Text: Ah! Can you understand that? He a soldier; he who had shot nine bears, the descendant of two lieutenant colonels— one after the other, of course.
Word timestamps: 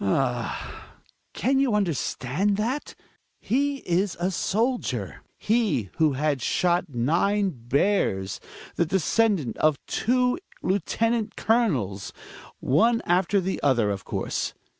Ah! 0.03 0.95
Can 1.35 1.59
you 1.59 1.75
understand 1.75 2.57
that? 2.57 2.95
He 3.39 3.83
a 3.85 4.31
soldier; 4.31 5.21
he 5.37 5.91
who 5.97 6.13
had 6.13 6.41
shot 6.41 6.89
nine 6.89 7.51
bears, 7.53 8.39
the 8.77 8.85
descendant 8.87 9.57
of 9.57 9.77
two 9.85 10.39
lieutenant 10.63 11.35
colonels— 11.35 12.13
one 12.59 13.03
after 13.05 13.39
the 13.39 13.61
other, 13.61 13.91
of 13.91 14.03
course. 14.03 14.55